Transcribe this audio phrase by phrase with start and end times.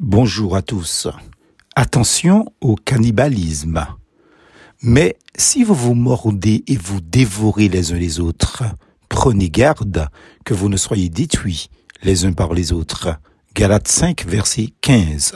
[0.00, 1.08] Bonjour à tous.
[1.74, 3.84] Attention au cannibalisme.
[4.80, 8.62] Mais si vous vous mordez et vous dévorez les uns les autres,
[9.08, 10.06] prenez garde
[10.44, 11.68] que vous ne soyez détruits
[12.04, 13.08] les uns par les autres.
[13.56, 15.34] Galates 5, verset 15.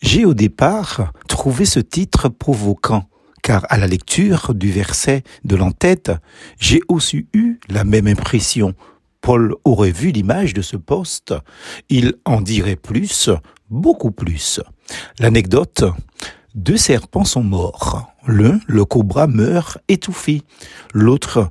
[0.00, 3.06] J'ai au départ trouvé ce titre provoquant,
[3.42, 6.10] car à la lecture du verset de l'entête,
[6.58, 8.74] j'ai aussi eu la même impression.
[9.20, 11.34] Paul aurait vu l'image de ce poste,
[11.88, 13.30] il en dirait plus,
[13.74, 14.60] beaucoup plus.
[15.18, 15.84] L'anecdote,
[16.54, 18.08] deux serpents sont morts.
[18.26, 20.42] L'un, le cobra, meurt étouffé.
[20.94, 21.50] L'autre,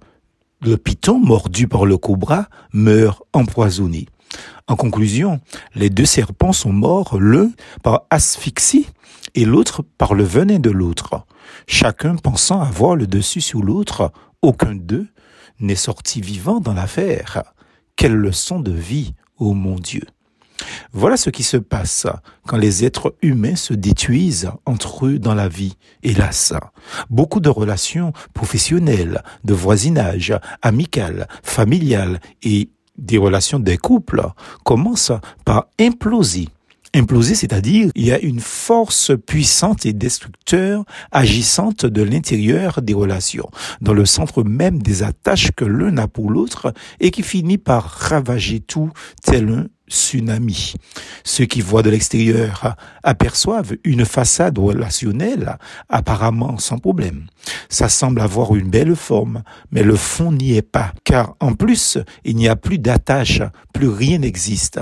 [0.61, 4.07] le python mordu par le cobra, meurt empoisonné.
[4.67, 5.41] En conclusion,
[5.75, 7.51] les deux serpents sont morts, l'un
[7.83, 8.87] par asphyxie
[9.35, 11.25] et l'autre par le venin de l'autre.
[11.67, 15.07] Chacun pensant avoir le dessus sur l'autre, aucun d'eux
[15.59, 17.43] n'est sorti vivant dans l'affaire.
[17.95, 20.03] Quelle leçon de vie, ô mon Dieu!
[20.91, 22.07] Voilà ce qui se passe
[22.45, 25.75] quand les êtres humains se détruisent entre eux dans la vie.
[26.03, 26.53] Hélas,
[27.09, 34.23] beaucoup de relations professionnelles, de voisinage, amicales, familiales et des relations des couples
[34.63, 35.11] commencent
[35.45, 36.49] par imploser.
[36.95, 43.49] Imploser, c'est-à-dire il y a une force puissante et destructeur agissante de l'intérieur des relations,
[43.81, 47.83] dans le centre même des attaches que l'un a pour l'autre et qui finit par
[47.83, 48.91] ravager tout
[49.23, 49.65] tel un
[51.23, 55.57] Ceux qui voient de l'extérieur aperçoivent une façade relationnelle
[55.89, 57.27] apparemment sans problème.
[57.69, 61.97] Ça semble avoir une belle forme, mais le fond n'y est pas, car en plus,
[62.23, 63.41] il n'y a plus d'attache,
[63.73, 64.79] plus rien n'existe.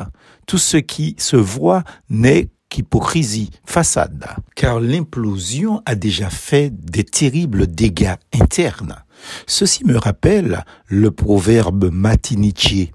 [0.47, 4.25] Tout ce qui se voit n'est qu'hypocrisie, façade,
[4.55, 8.95] car l'implosion a déjà fait des terribles dégâts internes.
[9.47, 12.91] Ceci me rappelle le proverbe matinichier.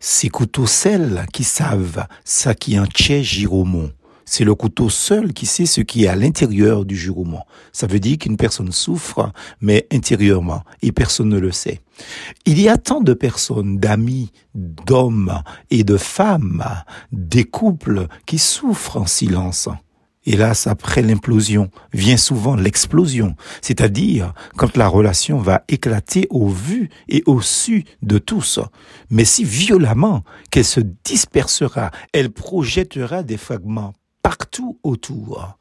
[0.00, 3.92] C'est couteaux seuls qui savent ça qui en tient giromont.
[4.30, 7.46] C'est le couteau seul qui sait ce qui est à l'intérieur du jurement.
[7.72, 11.80] Ça veut dire qu'une personne souffre, mais intérieurement, et personne ne le sait.
[12.44, 16.62] Il y a tant de personnes, d'amis, d'hommes et de femmes,
[17.10, 19.70] des couples qui souffrent en silence.
[20.30, 27.22] Hélas, après l'implosion vient souvent l'explosion, c'est-à-dire quand la relation va éclater au vu et
[27.24, 28.60] au su de tous,
[29.08, 35.56] mais si violemment qu'elle se dispersera, elle projettera des fragments partout autour.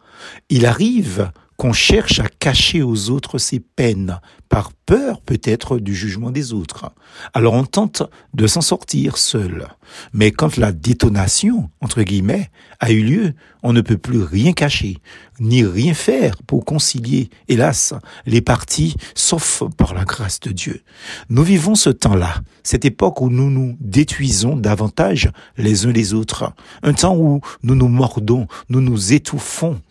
[0.49, 6.31] Il arrive qu'on cherche à cacher aux autres ses peines, par peur peut-être du jugement
[6.31, 6.91] des autres.
[7.33, 8.03] Alors on tente
[8.33, 9.67] de s'en sortir seul.
[10.13, 14.97] Mais quand la détonation, entre guillemets, a eu lieu, on ne peut plus rien cacher,
[15.39, 17.93] ni rien faire pour concilier, hélas,
[18.25, 20.81] les parties, sauf par la grâce de Dieu.
[21.29, 26.53] Nous vivons ce temps-là, cette époque où nous nous détruisons davantage les uns les autres,
[26.83, 29.81] un temps où nous nous mordons, nous nous étouffons,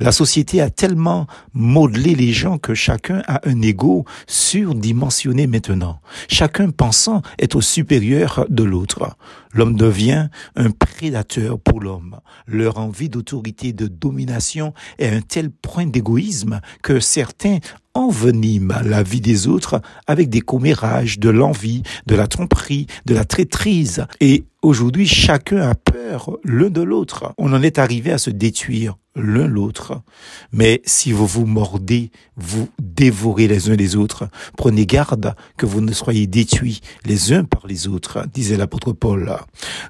[0.00, 6.00] la société a tellement modelé les gens que chacun a un ego surdimensionné maintenant.
[6.28, 9.16] Chacun pensant être supérieur de l'autre.
[9.52, 12.18] L'homme devient un prédateur pour l'homme.
[12.46, 17.58] Leur envie d'autorité, de domination est un tel point d'égoïsme que certains
[17.94, 23.24] enveniment la vie des autres avec des commérages, de l'envie, de la tromperie, de la
[23.24, 24.06] traîtrise.
[24.20, 27.34] Et aujourd'hui, chacun a peur l'un de l'autre.
[27.38, 30.02] On en est arrivé à se détruire l'un l'autre.
[30.52, 34.28] Mais si vous vous mordez, vous dévorez les uns les autres.
[34.56, 39.36] Prenez garde que vous ne soyez détruits les uns par les autres, disait l'apôtre Paul.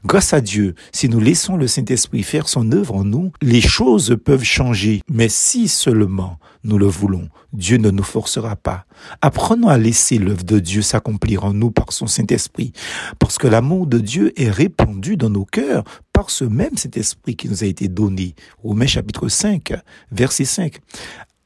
[0.04, 4.16] Grâce à Dieu, si nous laissons le Saint-Esprit faire son œuvre en nous, les choses
[4.24, 5.02] peuvent changer.
[5.08, 8.86] Mais si seulement nous le voulons, Dieu ne nous forcera pas.
[9.20, 12.72] Apprenons à laisser l'œuvre de Dieu s'accomplir en nous par son Saint-Esprit,
[13.18, 17.48] parce que l'amour de Dieu est répandu dans nos cœurs par ce même Saint-Esprit qui
[17.48, 18.34] nous a été donné.
[18.62, 19.74] Romains chapitre 5,
[20.10, 20.78] verset 5.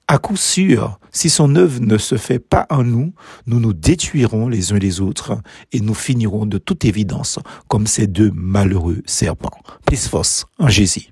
[0.07, 3.13] À coup sûr, si son œuvre ne se fait pas en nous,
[3.47, 5.37] nous nous détruirons les uns les autres
[5.73, 9.59] et nous finirons de toute évidence comme ces deux malheureux serpents.
[9.85, 10.47] Plus force.